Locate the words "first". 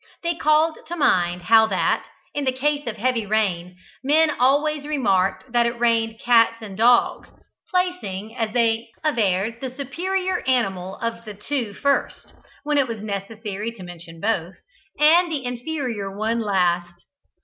11.75-12.33